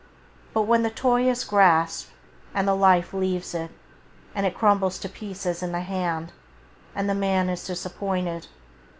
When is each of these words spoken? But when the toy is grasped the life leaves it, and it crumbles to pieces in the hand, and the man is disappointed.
But 0.55 0.63
when 0.63 0.81
the 0.81 0.89
toy 0.89 1.29
is 1.29 1.43
grasped 1.43 2.09
the 2.55 2.75
life 2.75 3.13
leaves 3.13 3.53
it, 3.53 3.69
and 4.33 4.47
it 4.47 4.55
crumbles 4.57 4.97
to 4.97 5.07
pieces 5.07 5.61
in 5.61 5.73
the 5.73 5.81
hand, 5.81 6.31
and 6.95 7.07
the 7.07 7.13
man 7.13 7.49
is 7.49 7.67
disappointed. 7.67 8.47